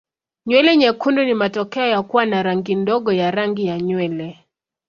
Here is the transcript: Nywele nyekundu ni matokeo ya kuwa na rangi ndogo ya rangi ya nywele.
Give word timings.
Nywele 0.45 0.77
nyekundu 0.77 1.23
ni 1.25 1.33
matokeo 1.33 1.87
ya 1.87 2.03
kuwa 2.03 2.25
na 2.25 2.43
rangi 2.43 2.75
ndogo 2.75 3.11
ya 3.13 3.31
rangi 3.31 3.65
ya 3.67 3.79
nywele. 3.81 4.39